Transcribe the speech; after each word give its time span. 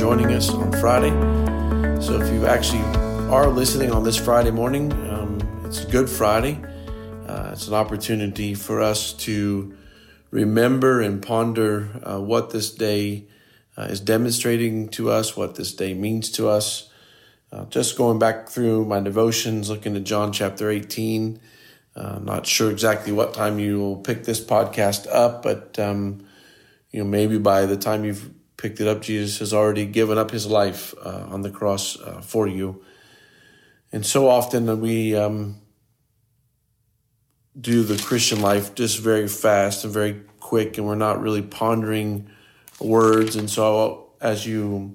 joining 0.00 0.32
us 0.32 0.48
on 0.48 0.72
Friday. 0.80 1.10
So 2.00 2.18
if 2.18 2.32
you 2.32 2.46
actually 2.46 2.80
are 3.28 3.50
listening 3.50 3.92
on 3.92 4.02
this 4.02 4.16
Friday 4.16 4.50
morning, 4.50 4.90
um, 5.10 5.38
it's 5.64 5.84
Good 5.84 6.08
Friday. 6.08 6.58
Uh, 7.28 7.50
it's 7.52 7.68
an 7.68 7.74
opportunity 7.74 8.54
for 8.54 8.80
us 8.80 9.12
to 9.12 9.76
remember 10.30 11.02
and 11.02 11.22
ponder 11.22 12.00
uh, 12.02 12.18
what 12.18 12.48
this 12.48 12.72
day 12.72 13.26
uh, 13.76 13.82
is 13.82 14.00
demonstrating 14.00 14.88
to 14.88 15.10
us, 15.10 15.36
what 15.36 15.56
this 15.56 15.74
day 15.74 15.92
means 15.92 16.30
to 16.30 16.48
us. 16.48 16.90
Uh, 17.52 17.66
just 17.66 17.98
going 17.98 18.18
back 18.18 18.48
through 18.48 18.86
my 18.86 19.00
devotions, 19.00 19.68
looking 19.68 19.96
at 19.96 20.04
John 20.04 20.32
chapter 20.32 20.70
18. 20.70 21.38
Uh, 21.94 22.14
I'm 22.16 22.24
not 22.24 22.46
sure 22.46 22.70
exactly 22.70 23.12
what 23.12 23.34
time 23.34 23.58
you 23.58 23.78
will 23.78 23.96
pick 23.98 24.24
this 24.24 24.42
podcast 24.42 25.06
up, 25.12 25.42
but 25.42 25.78
um, 25.78 26.26
you 26.90 27.04
know 27.04 27.08
maybe 27.08 27.36
by 27.36 27.66
the 27.66 27.76
time 27.76 28.04
you've 28.04 28.30
picked 28.60 28.78
it 28.78 28.86
up, 28.86 29.00
Jesus 29.00 29.38
has 29.38 29.54
already 29.54 29.86
given 29.86 30.18
up 30.18 30.30
his 30.30 30.46
life 30.46 30.94
uh, 31.02 31.24
on 31.30 31.40
the 31.40 31.50
cross 31.50 31.98
uh, 31.98 32.20
for 32.20 32.46
you. 32.46 32.84
And 33.90 34.04
so 34.04 34.28
often 34.28 34.66
that 34.66 34.76
we 34.76 35.16
um, 35.16 35.62
do 37.58 37.82
the 37.82 38.00
Christian 38.02 38.42
life 38.42 38.74
just 38.74 38.98
very 38.98 39.28
fast 39.28 39.84
and 39.84 39.92
very 39.92 40.20
quick, 40.40 40.76
and 40.76 40.86
we're 40.86 40.94
not 40.94 41.22
really 41.22 41.40
pondering 41.40 42.28
words. 42.78 43.34
And 43.34 43.48
so 43.48 44.10
as 44.20 44.46
you 44.46 44.94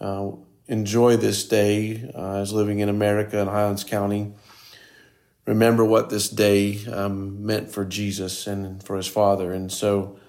uh, 0.00 0.30
enjoy 0.68 1.16
this 1.16 1.46
day 1.48 2.08
uh, 2.14 2.36
as 2.36 2.52
living 2.52 2.78
in 2.78 2.88
America 2.88 3.36
in 3.40 3.48
Highlands 3.48 3.82
County, 3.82 4.32
remember 5.44 5.84
what 5.84 6.08
this 6.08 6.28
day 6.28 6.86
um, 6.86 7.44
meant 7.44 7.72
for 7.72 7.84
Jesus 7.84 8.46
and 8.46 8.80
for 8.80 8.96
his 8.96 9.08
Father. 9.08 9.52
And 9.52 9.72
so 9.72 10.20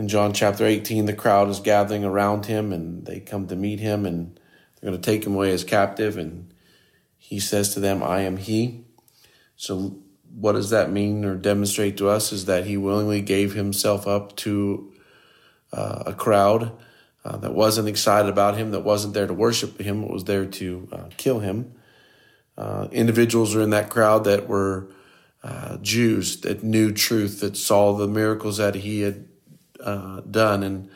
in 0.00 0.08
John 0.08 0.32
chapter 0.32 0.64
18, 0.64 1.04
the 1.04 1.12
crowd 1.12 1.50
is 1.50 1.60
gathering 1.60 2.04
around 2.04 2.46
him 2.46 2.72
and 2.72 3.04
they 3.04 3.20
come 3.20 3.46
to 3.48 3.54
meet 3.54 3.80
him 3.80 4.06
and 4.06 4.40
they're 4.80 4.90
going 4.90 5.00
to 5.00 5.10
take 5.10 5.26
him 5.26 5.34
away 5.34 5.52
as 5.52 5.62
captive. 5.62 6.16
And 6.16 6.54
he 7.18 7.38
says 7.38 7.74
to 7.74 7.80
them, 7.80 8.02
I 8.02 8.20
am 8.22 8.38
he. 8.38 8.86
So, 9.56 9.98
what 10.34 10.52
does 10.52 10.70
that 10.70 10.90
mean 10.90 11.24
or 11.24 11.34
demonstrate 11.34 11.98
to 11.98 12.08
us 12.08 12.32
is 12.32 12.46
that 12.46 12.64
he 12.64 12.76
willingly 12.78 13.20
gave 13.20 13.52
himself 13.52 14.06
up 14.06 14.36
to 14.36 14.90
uh, 15.72 16.04
a 16.06 16.14
crowd 16.14 16.72
uh, 17.24 17.36
that 17.38 17.52
wasn't 17.52 17.88
excited 17.88 18.30
about 18.30 18.56
him, 18.56 18.70
that 18.70 18.80
wasn't 18.80 19.12
there 19.12 19.26
to 19.26 19.34
worship 19.34 19.78
him, 19.80 20.08
was 20.08 20.24
there 20.24 20.46
to 20.46 20.88
uh, 20.92 21.08
kill 21.16 21.40
him. 21.40 21.74
Uh, 22.56 22.88
individuals 22.92 23.54
are 23.54 23.60
in 23.60 23.70
that 23.70 23.90
crowd 23.90 24.24
that 24.24 24.48
were 24.48 24.88
uh, 25.42 25.76
Jews 25.78 26.40
that 26.42 26.62
knew 26.62 26.92
truth, 26.92 27.40
that 27.40 27.56
saw 27.56 27.92
the 27.92 28.08
miracles 28.08 28.58
that 28.58 28.76
he 28.76 29.00
had 29.00 29.29
uh, 29.82 30.20
done 30.20 30.62
and 30.62 30.90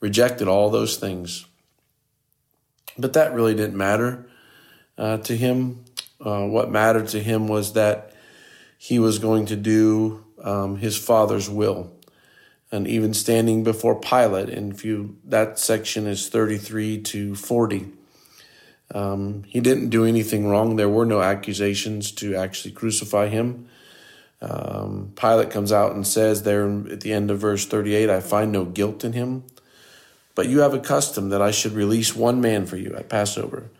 rejected 0.00 0.48
all 0.48 0.70
those 0.70 0.96
things. 0.96 1.46
But 2.96 3.12
that 3.12 3.32
really 3.32 3.54
didn't 3.54 3.76
matter 3.76 4.28
uh, 4.96 5.18
to 5.18 5.36
him. 5.36 5.84
Uh, 6.20 6.46
what 6.46 6.70
mattered 6.70 7.08
to 7.08 7.22
him 7.22 7.46
was 7.46 7.74
that 7.74 8.12
he 8.76 8.98
was 8.98 9.18
going 9.18 9.46
to 9.46 9.56
do 9.56 10.24
um, 10.42 10.76
his 10.76 10.96
father's 10.96 11.48
will. 11.48 11.92
And 12.70 12.86
even 12.86 13.14
standing 13.14 13.64
before 13.64 13.98
Pilate, 13.98 14.50
and 14.50 14.72
if 14.72 14.84
you, 14.84 15.16
that 15.24 15.58
section 15.58 16.06
is 16.06 16.28
33 16.28 17.00
to 17.02 17.34
40. 17.34 17.92
Um, 18.94 19.44
he 19.46 19.60
didn't 19.60 19.88
do 19.88 20.04
anything 20.04 20.48
wrong. 20.48 20.76
There 20.76 20.88
were 20.88 21.06
no 21.06 21.22
accusations 21.22 22.12
to 22.12 22.34
actually 22.34 22.72
crucify 22.72 23.28
him. 23.28 23.68
Um, 24.40 25.12
Pilate 25.16 25.50
comes 25.50 25.72
out 25.72 25.94
and 25.94 26.06
says 26.06 26.42
there 26.42 26.68
at 26.90 27.00
the 27.00 27.12
end 27.12 27.30
of 27.30 27.40
verse 27.40 27.66
38, 27.66 28.08
I 28.08 28.20
find 28.20 28.52
no 28.52 28.64
guilt 28.64 29.04
in 29.04 29.12
him. 29.12 29.44
But 30.34 30.48
you 30.48 30.60
have 30.60 30.74
a 30.74 30.78
custom 30.78 31.30
that 31.30 31.42
I 31.42 31.50
should 31.50 31.72
release 31.72 32.14
one 32.14 32.40
man 32.40 32.66
for 32.66 32.76
you 32.76 32.94
at 32.94 33.08
Passover. 33.08 33.70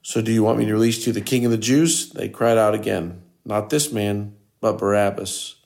So 0.00 0.22
do 0.22 0.32
you 0.32 0.42
want 0.42 0.58
me 0.58 0.64
to 0.64 0.72
release 0.72 1.04
to 1.04 1.08
you 1.08 1.12
the 1.12 1.20
king 1.20 1.44
of 1.44 1.50
the 1.50 1.58
Jews? 1.58 2.10
They 2.10 2.28
cried 2.28 2.56
out 2.56 2.74
again, 2.74 3.22
Not 3.44 3.68
this 3.68 3.92
man, 3.92 4.34
but 4.60 4.78
Barabbas. 4.78 5.56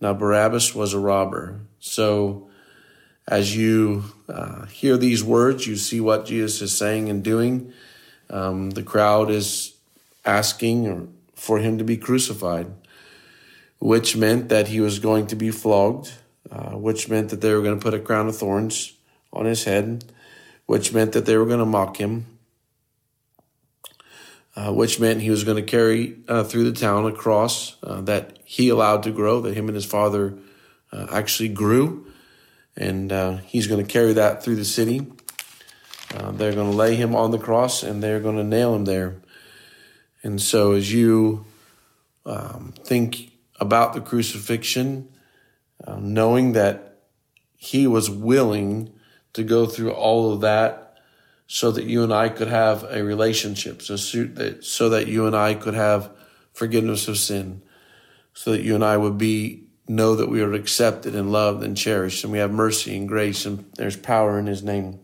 Now, 0.00 0.14
Barabbas 0.14 0.74
was 0.74 0.94
a 0.94 0.98
robber. 0.98 1.60
So 1.78 2.48
as 3.26 3.54
you 3.54 4.04
uh, 4.28 4.66
hear 4.66 4.96
these 4.96 5.22
words, 5.22 5.66
you 5.66 5.76
see 5.76 6.00
what 6.00 6.26
Jesus 6.26 6.62
is 6.62 6.76
saying 6.76 7.10
and 7.10 7.22
doing. 7.22 7.72
Um, 8.30 8.70
the 8.70 8.82
crowd 8.82 9.30
is 9.30 9.74
asking 10.24 11.14
for 11.34 11.58
him 11.58 11.78
to 11.78 11.84
be 11.84 11.96
crucified 11.96 12.68
which 13.78 14.16
meant 14.16 14.48
that 14.48 14.68
he 14.68 14.80
was 14.80 14.98
going 14.98 15.26
to 15.28 15.36
be 15.36 15.50
flogged, 15.50 16.12
uh, 16.50 16.70
which 16.70 17.08
meant 17.08 17.30
that 17.30 17.40
they 17.40 17.54
were 17.54 17.62
going 17.62 17.78
to 17.78 17.82
put 17.82 17.94
a 17.94 17.98
crown 17.98 18.28
of 18.28 18.36
thorns 18.36 18.92
on 19.32 19.44
his 19.44 19.64
head, 19.64 20.04
which 20.66 20.92
meant 20.92 21.12
that 21.12 21.26
they 21.26 21.36
were 21.36 21.46
going 21.46 21.60
to 21.60 21.66
mock 21.66 21.96
him, 21.98 22.26
uh, 24.56 24.72
which 24.72 24.98
meant 24.98 25.20
he 25.20 25.30
was 25.30 25.44
going 25.44 25.56
to 25.56 25.70
carry 25.70 26.16
uh, 26.26 26.42
through 26.42 26.64
the 26.64 26.78
town 26.78 27.06
a 27.06 27.12
cross 27.12 27.76
uh, 27.82 28.00
that 28.00 28.38
he 28.44 28.68
allowed 28.68 29.02
to 29.04 29.12
grow, 29.12 29.40
that 29.40 29.54
him 29.54 29.68
and 29.68 29.74
his 29.74 29.84
father 29.84 30.36
uh, 30.92 31.06
actually 31.12 31.48
grew. 31.48 32.06
And 32.76 33.12
uh, 33.12 33.36
he's 33.38 33.66
going 33.66 33.84
to 33.84 33.92
carry 33.92 34.12
that 34.14 34.42
through 34.42 34.56
the 34.56 34.64
city. 34.64 35.06
they're 36.10 36.52
going 36.52 36.70
to 36.70 36.76
lay 36.76 36.94
him 36.94 37.14
on 37.14 37.30
the 37.30 37.38
cross 37.38 37.82
and 37.82 38.02
they're 38.02 38.20
going 38.20 38.36
to 38.36 38.44
nail 38.44 38.74
him 38.74 38.84
there. 38.84 39.16
And 40.22 40.40
so, 40.40 40.72
as 40.72 40.92
you 40.92 41.44
um, 42.26 42.72
think 42.84 43.32
about 43.58 43.92
the 43.92 44.00
crucifixion, 44.00 45.08
uh, 45.84 45.96
knowing 46.00 46.52
that 46.52 47.00
he 47.56 47.86
was 47.86 48.08
willing 48.08 48.92
to 49.32 49.42
go 49.42 49.66
through 49.66 49.92
all 49.92 50.32
of 50.32 50.40
that 50.40 50.88
so 51.46 51.70
that 51.70 51.84
you 51.84 52.04
and 52.04 52.12
I 52.12 52.28
could 52.28 52.48
have 52.48 52.84
a 52.84 53.02
relationship, 53.02 53.80
so 53.82 53.96
that, 53.96 54.64
so 54.64 54.90
that 54.90 55.06
you 55.06 55.26
and 55.26 55.34
I 55.34 55.54
could 55.54 55.74
have 55.74 56.10
forgiveness 56.52 57.08
of 57.08 57.16
sin, 57.16 57.62
so 58.34 58.52
that 58.52 58.62
you 58.62 58.74
and 58.74 58.84
I 58.84 58.96
would 58.96 59.16
be 59.16 59.64
know 59.88 60.14
that 60.14 60.28
we 60.28 60.42
are 60.42 60.52
accepted 60.52 61.14
and 61.14 61.32
loved 61.32 61.64
and 61.64 61.74
cherished, 61.74 62.22
and 62.22 62.32
we 62.32 62.38
have 62.38 62.50
mercy 62.50 62.94
and 62.96 63.08
grace, 63.08 63.46
and 63.46 63.64
there's 63.76 63.96
power 63.96 64.38
in 64.38 64.46
His 64.46 64.62
name. 64.62 65.00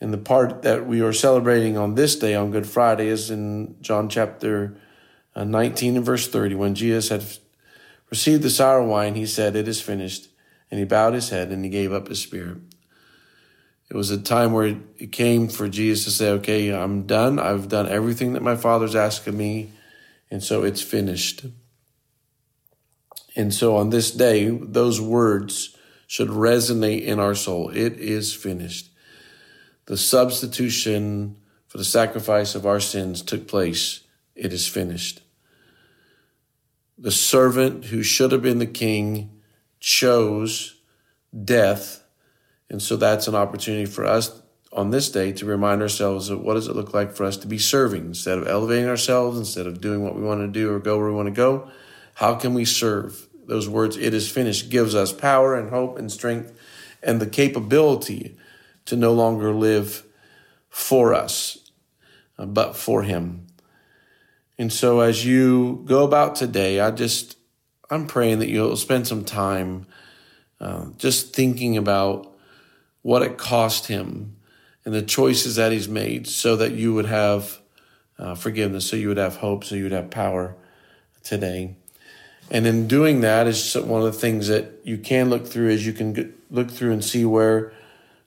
And 0.00 0.12
the 0.14 0.18
part 0.18 0.62
that 0.62 0.86
we 0.86 1.02
are 1.02 1.12
celebrating 1.12 1.76
on 1.76 1.94
this 1.94 2.16
day, 2.16 2.34
on 2.34 2.50
Good 2.50 2.66
Friday, 2.66 3.08
is 3.08 3.30
in 3.30 3.76
John 3.82 4.08
chapter 4.08 4.74
Uh, 5.40 5.44
19 5.44 5.96
and 5.96 6.04
verse 6.04 6.28
30, 6.28 6.54
when 6.54 6.74
Jesus 6.74 7.08
had 7.08 7.24
received 8.10 8.42
the 8.42 8.50
sour 8.50 8.82
wine, 8.82 9.14
he 9.14 9.24
said, 9.24 9.56
It 9.56 9.68
is 9.68 9.80
finished. 9.80 10.28
And 10.70 10.78
he 10.78 10.84
bowed 10.84 11.14
his 11.14 11.30
head 11.30 11.48
and 11.48 11.64
he 11.64 11.70
gave 11.70 11.94
up 11.94 12.08
his 12.08 12.20
spirit. 12.20 12.58
It 13.90 13.96
was 13.96 14.10
a 14.10 14.20
time 14.20 14.52
where 14.52 14.76
it 14.98 15.12
came 15.12 15.48
for 15.48 15.66
Jesus 15.66 16.04
to 16.04 16.10
say, 16.10 16.30
Okay, 16.32 16.68
I'm 16.68 17.06
done. 17.06 17.38
I've 17.38 17.68
done 17.68 17.88
everything 17.88 18.34
that 18.34 18.42
my 18.42 18.54
Father's 18.54 18.94
of 18.94 19.34
me. 19.34 19.72
And 20.30 20.42
so 20.42 20.62
it's 20.62 20.82
finished. 20.82 21.46
And 23.34 23.54
so 23.54 23.76
on 23.76 23.88
this 23.88 24.10
day, 24.10 24.50
those 24.50 25.00
words 25.00 25.74
should 26.06 26.28
resonate 26.28 27.02
in 27.02 27.18
our 27.18 27.34
soul. 27.34 27.70
It 27.70 27.94
is 27.94 28.34
finished. 28.34 28.90
The 29.86 29.96
substitution 29.96 31.36
for 31.66 31.78
the 31.78 31.84
sacrifice 31.84 32.54
of 32.54 32.66
our 32.66 32.80
sins 32.80 33.22
took 33.22 33.48
place 33.48 34.00
it 34.34 34.52
is 34.52 34.66
finished. 34.66 35.22
The 37.00 37.10
servant 37.10 37.86
who 37.86 38.02
should 38.02 38.30
have 38.30 38.42
been 38.42 38.58
the 38.58 38.66
king 38.66 39.40
chose 39.80 40.76
death. 41.44 42.04
And 42.68 42.80
so 42.80 42.96
that's 42.96 43.26
an 43.26 43.34
opportunity 43.34 43.86
for 43.86 44.04
us 44.04 44.42
on 44.72 44.90
this 44.90 45.10
day 45.10 45.32
to 45.32 45.46
remind 45.46 45.82
ourselves 45.82 46.28
of 46.28 46.40
what 46.42 46.54
does 46.54 46.68
it 46.68 46.76
look 46.76 46.94
like 46.94 47.12
for 47.16 47.24
us 47.24 47.38
to 47.38 47.48
be 47.48 47.58
serving 47.58 48.04
instead 48.04 48.38
of 48.38 48.46
elevating 48.46 48.86
ourselves, 48.88 49.38
instead 49.38 49.66
of 49.66 49.80
doing 49.80 50.04
what 50.04 50.14
we 50.14 50.22
want 50.22 50.40
to 50.40 50.46
do 50.46 50.72
or 50.72 50.78
go 50.78 50.98
where 50.98 51.08
we 51.08 51.14
want 51.14 51.26
to 51.26 51.32
go. 51.32 51.70
How 52.14 52.34
can 52.34 52.54
we 52.54 52.64
serve? 52.64 53.26
Those 53.46 53.68
words, 53.68 53.96
it 53.96 54.14
is 54.14 54.30
finished, 54.30 54.70
gives 54.70 54.94
us 54.94 55.12
power 55.12 55.56
and 55.56 55.70
hope 55.70 55.98
and 55.98 56.12
strength 56.12 56.52
and 57.02 57.20
the 57.20 57.26
capability 57.26 58.36
to 58.84 58.96
no 58.96 59.12
longer 59.12 59.52
live 59.52 60.04
for 60.68 61.14
us, 61.14 61.70
uh, 62.38 62.46
but 62.46 62.76
for 62.76 63.02
Him. 63.02 63.46
And 64.60 64.70
so 64.70 65.00
as 65.00 65.24
you 65.24 65.82
go 65.86 66.04
about 66.04 66.36
today, 66.36 66.80
I 66.80 66.90
just, 66.90 67.38
I'm 67.88 68.06
praying 68.06 68.40
that 68.40 68.50
you'll 68.50 68.76
spend 68.76 69.08
some 69.08 69.24
time 69.24 69.86
uh, 70.60 70.88
just 70.98 71.34
thinking 71.34 71.78
about 71.78 72.30
what 73.00 73.22
it 73.22 73.38
cost 73.38 73.86
him 73.86 74.36
and 74.84 74.92
the 74.92 75.00
choices 75.00 75.56
that 75.56 75.72
he's 75.72 75.88
made 75.88 76.26
so 76.26 76.56
that 76.56 76.72
you 76.72 76.92
would 76.92 77.06
have 77.06 77.58
uh, 78.18 78.34
forgiveness, 78.34 78.86
so 78.86 78.96
you 78.96 79.08
would 79.08 79.16
have 79.16 79.36
hope, 79.36 79.64
so 79.64 79.76
you 79.76 79.84
would 79.84 79.92
have 79.92 80.10
power 80.10 80.54
today. 81.22 81.74
And 82.50 82.66
in 82.66 82.86
doing 82.86 83.22
that 83.22 83.46
is 83.46 83.74
one 83.74 84.02
of 84.02 84.12
the 84.12 84.20
things 84.20 84.48
that 84.48 84.80
you 84.84 84.98
can 84.98 85.30
look 85.30 85.46
through 85.46 85.70
is 85.70 85.86
you 85.86 85.94
can 85.94 86.34
look 86.50 86.70
through 86.70 86.92
and 86.92 87.02
see 87.02 87.24
where 87.24 87.72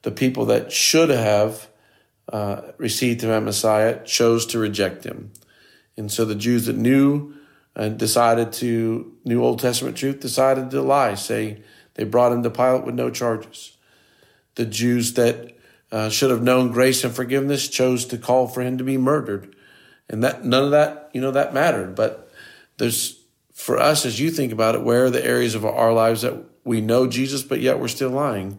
the 0.00 0.10
people 0.10 0.46
that 0.46 0.72
should 0.72 1.10
have 1.10 1.68
uh, 2.32 2.62
received 2.78 3.20
him 3.20 3.28
as 3.28 3.42
Messiah 3.42 4.02
chose 4.06 4.46
to 4.46 4.58
reject 4.58 5.04
him. 5.04 5.30
And 5.96 6.10
so 6.10 6.24
the 6.24 6.34
Jews 6.34 6.66
that 6.66 6.76
knew 6.76 7.34
and 7.74 7.98
decided 7.98 8.52
to, 8.54 9.12
knew 9.24 9.42
Old 9.42 9.60
Testament 9.60 9.96
truth, 9.96 10.20
decided 10.20 10.70
to 10.70 10.82
lie, 10.82 11.14
say 11.14 11.62
they 11.94 12.04
brought 12.04 12.32
him 12.32 12.42
to 12.42 12.50
Pilate 12.50 12.84
with 12.84 12.94
no 12.94 13.10
charges. 13.10 13.76
The 14.54 14.66
Jews 14.66 15.14
that 15.14 15.56
uh, 15.90 16.08
should 16.08 16.30
have 16.30 16.42
known 16.42 16.72
grace 16.72 17.04
and 17.04 17.14
forgiveness, 17.14 17.68
chose 17.68 18.06
to 18.06 18.18
call 18.18 18.48
for 18.48 18.62
him 18.62 18.78
to 18.78 18.84
be 18.84 18.96
murdered. 18.96 19.54
And 20.08 20.24
that 20.24 20.44
none 20.44 20.64
of 20.64 20.70
that, 20.70 21.10
you 21.12 21.20
know, 21.20 21.30
that 21.30 21.54
mattered. 21.54 21.94
But 21.94 22.30
there's 22.78 23.22
for 23.52 23.78
us, 23.78 24.04
as 24.04 24.18
you 24.18 24.30
think 24.30 24.52
about 24.52 24.74
it, 24.74 24.82
where 24.82 25.04
are 25.04 25.10
the 25.10 25.24
areas 25.24 25.54
of 25.54 25.64
our 25.64 25.92
lives 25.92 26.22
that 26.22 26.42
we 26.64 26.80
know 26.80 27.06
Jesus, 27.06 27.42
but 27.42 27.60
yet 27.60 27.78
we're 27.78 27.88
still 27.88 28.10
lying? 28.10 28.58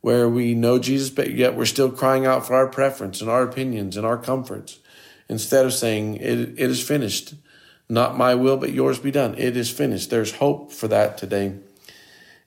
Where 0.00 0.28
we 0.28 0.54
know 0.54 0.80
Jesus, 0.80 1.10
but 1.10 1.30
yet 1.30 1.54
we're 1.54 1.64
still 1.64 1.90
crying 1.90 2.26
out 2.26 2.46
for 2.46 2.54
our 2.54 2.66
preference 2.66 3.20
and 3.20 3.30
our 3.30 3.42
opinions 3.42 3.96
and 3.96 4.04
our 4.04 4.18
comforts 4.18 4.80
instead 5.32 5.64
of 5.64 5.72
saying, 5.72 6.16
It, 6.16 6.38
it 6.38 6.70
is 6.70 6.82
finished. 6.86 7.34
Not 7.88 8.16
my 8.16 8.34
will, 8.34 8.56
but 8.56 8.72
yours 8.72 8.98
be 8.98 9.10
done. 9.10 9.34
It 9.36 9.56
is 9.56 9.70
finished. 9.70 10.10
There's 10.10 10.34
hope 10.36 10.72
for 10.72 10.88
that 10.88 11.18
today. 11.18 11.54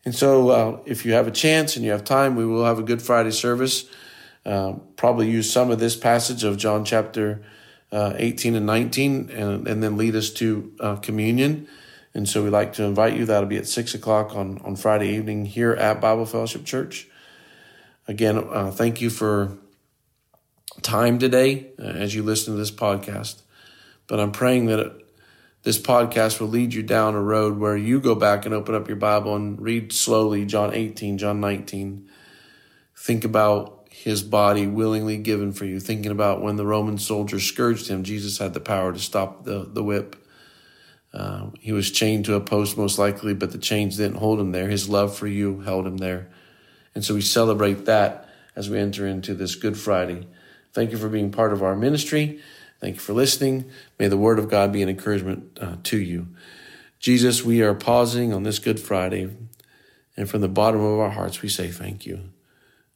And 0.05 0.15
so, 0.15 0.49
uh, 0.49 0.79
if 0.85 1.05
you 1.05 1.13
have 1.13 1.27
a 1.27 1.31
chance 1.31 1.75
and 1.75 1.83
you 1.83 1.91
have 1.91 2.03
time, 2.03 2.35
we 2.35 2.45
will 2.45 2.63
have 2.63 2.79
a 2.79 2.83
Good 2.83 3.01
Friday 3.01 3.31
service. 3.31 3.85
Uh, 4.45 4.73
probably 4.95 5.29
use 5.29 5.51
some 5.51 5.71
of 5.71 5.79
this 5.79 5.95
passage 5.95 6.43
of 6.43 6.57
John 6.57 6.85
chapter 6.85 7.43
uh, 7.91 8.13
18 8.15 8.55
and 8.55 8.65
19 8.65 9.29
and, 9.31 9.67
and 9.67 9.81
then 9.81 9.97
lead 9.97 10.15
us 10.15 10.29
to 10.29 10.71
uh, 10.79 10.95
communion. 10.97 11.67
And 12.13 12.29
so 12.29 12.43
we'd 12.43 12.51
like 12.51 12.73
to 12.73 12.83
invite 12.83 13.17
you. 13.17 13.25
That'll 13.25 13.49
be 13.49 13.57
at 13.57 13.67
6 13.67 13.95
o'clock 13.95 14.35
on, 14.35 14.59
on 14.63 14.75
Friday 14.75 15.09
evening 15.15 15.45
here 15.45 15.73
at 15.73 15.99
Bible 15.99 16.25
Fellowship 16.25 16.65
Church. 16.65 17.07
Again, 18.07 18.37
uh, 18.37 18.71
thank 18.71 19.01
you 19.01 19.09
for 19.09 19.57
time 20.81 21.19
today 21.19 21.67
uh, 21.79 21.83
as 21.83 22.13
you 22.13 22.23
listen 22.23 22.53
to 22.53 22.57
this 22.57 22.71
podcast. 22.71 23.41
But 24.07 24.19
I'm 24.19 24.31
praying 24.31 24.67
that 24.67 24.79
it, 24.79 25.05
this 25.63 25.79
podcast 25.79 26.39
will 26.39 26.47
lead 26.47 26.73
you 26.73 26.83
down 26.83 27.15
a 27.15 27.21
road 27.21 27.57
where 27.57 27.75
you 27.75 27.99
go 27.99 28.13
back 28.13 28.45
and 28.45 28.53
open 28.53 28.75
up 28.75 28.87
your 28.87 28.97
Bible 28.97 29.35
and 29.35 29.59
read 29.59 29.91
slowly 29.91 30.45
John 30.45 30.73
18, 30.73 31.17
John 31.17 31.39
19. 31.39 32.07
Think 32.95 33.23
about 33.23 33.87
his 33.89 34.21
body 34.21 34.67
willingly 34.67 35.17
given 35.17 35.53
for 35.53 35.65
you. 35.65 35.79
Thinking 35.79 36.11
about 36.11 36.41
when 36.41 36.57
the 36.57 36.65
Roman 36.65 36.97
soldiers 36.97 37.43
scourged 37.43 37.87
him, 37.87 38.03
Jesus 38.03 38.37
had 38.37 38.53
the 38.53 38.59
power 38.59 38.93
to 38.93 38.99
stop 38.99 39.45
the, 39.45 39.67
the 39.67 39.83
whip. 39.83 40.15
Uh, 41.13 41.49
he 41.59 41.71
was 41.71 41.89
chained 41.89 42.25
to 42.25 42.35
a 42.35 42.41
post, 42.41 42.77
most 42.77 42.99
likely, 42.99 43.33
but 43.33 43.51
the 43.51 43.57
chains 43.57 43.97
didn't 43.97 44.17
hold 44.17 44.39
him 44.39 44.51
there. 44.51 44.67
His 44.67 44.89
love 44.89 45.17
for 45.17 45.27
you 45.27 45.61
held 45.61 45.87
him 45.87 45.97
there. 45.97 46.29
And 46.93 47.03
so 47.03 47.13
we 47.13 47.21
celebrate 47.21 47.85
that 47.85 48.29
as 48.55 48.69
we 48.69 48.77
enter 48.77 49.07
into 49.07 49.33
this 49.33 49.55
Good 49.55 49.77
Friday. 49.77 50.27
Thank 50.75 50.91
you 50.91 50.97
for 50.97 51.07
being 51.07 51.31
part 51.31 51.53
of 51.53 51.63
our 51.63 51.73
ministry. 51.73 52.41
Thank 52.81 52.95
you 52.95 52.99
for 52.99 53.13
listening. 53.13 53.71
May 53.97 54.09
the 54.09 54.17
word 54.17 54.39
of 54.39 54.49
God 54.49 54.73
be 54.73 54.81
an 54.81 54.89
encouragement 54.89 55.57
uh, 55.61 55.77
to 55.83 55.97
you. 55.97 56.27
Jesus, 56.99 57.45
we 57.45 57.61
are 57.61 57.73
pausing 57.73 58.33
on 58.33 58.43
this 58.43 58.59
Good 58.59 58.81
Friday, 58.81 59.29
and 60.17 60.29
from 60.29 60.41
the 60.41 60.49
bottom 60.49 60.81
of 60.81 60.99
our 60.99 61.11
hearts, 61.11 61.41
we 61.41 61.47
say 61.47 61.69
thank 61.69 62.05
you. 62.05 62.29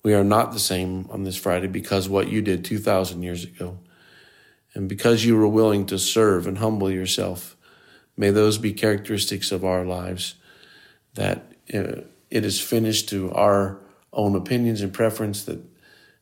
We 0.03 0.13
are 0.13 0.25
not 0.25 0.51
the 0.51 0.59
same 0.59 1.07
on 1.09 1.23
this 1.23 1.37
Friday 1.37 1.67
because 1.67 2.09
what 2.09 2.27
you 2.27 2.41
did 2.41 2.65
2,000 2.65 3.23
years 3.23 3.45
ago. 3.45 3.79
And 4.73 4.89
because 4.89 5.23
you 5.23 5.37
were 5.37 5.47
willing 5.47 5.85
to 5.85 5.97
serve 5.97 6.47
and 6.47 6.57
humble 6.57 6.91
yourself, 6.91 7.55
may 8.17 8.29
those 8.29 8.57
be 8.57 8.73
characteristics 8.73 9.53
of 9.53 9.63
our 9.63 9.85
lives 9.85 10.35
that 11.13 11.53
uh, 11.73 12.01
it 12.29 12.43
is 12.43 12.59
finished 12.59 13.07
to 13.09 13.31
our 13.31 13.79
own 14.11 14.35
opinions 14.35 14.81
and 14.81 14.91
preference 14.91 15.45
that 15.45 15.63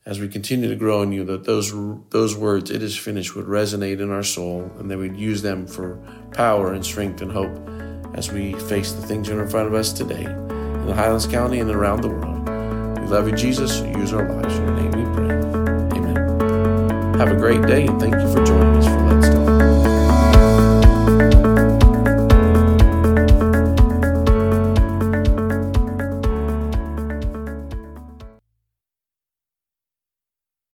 as 0.08 0.22
we 0.22 0.28
continue 0.30 0.70
to 0.70 0.76
grow 0.76 1.02
in 1.02 1.12
you, 1.12 1.26
that 1.26 1.44
those 1.44 1.74
those 2.12 2.36
words, 2.36 2.72
"it 2.72 2.82
is 2.82 2.96
finished," 2.96 3.36
would 3.36 3.46
resonate 3.46 4.00
in 4.00 4.10
our 4.10 4.24
soul, 4.24 4.72
and 4.80 4.90
that 4.90 4.98
we'd 4.98 5.18
use 5.18 5.42
them 5.42 5.68
for 5.68 6.00
power 6.32 6.72
and 6.72 6.86
strength 6.86 7.22
and 7.22 7.34
hope 7.34 7.52
as 8.16 8.32
we 8.32 8.54
face 8.54 8.94
the 8.94 9.06
things 9.06 9.28
in 9.28 9.48
front 9.50 9.68
of 9.68 9.74
us 9.74 9.92
today 9.92 10.24
in 10.24 10.86
the 10.88 10.96
Highlands 10.96 11.28
County 11.28 11.60
and 11.60 11.70
around 11.70 12.02
the 12.02 12.08
world. 12.08 12.50
We 13.02 13.08
love 13.08 13.28
you, 13.28 13.36
Jesus. 13.36 13.82
Use 13.82 14.14
our 14.14 14.28
lives. 14.28 14.58
In 14.58 14.66
your 14.66 14.76
name 14.76 14.92
we 14.92 15.04
pray. 15.14 16.00
Amen. 16.00 17.20
Have 17.20 17.32
a 17.32 17.36
great 17.36 17.64
day, 17.64 17.86
and 17.86 18.00
thank 18.00 18.16
you 18.16 18.30
for 18.32 18.44
joining. 18.46 19.27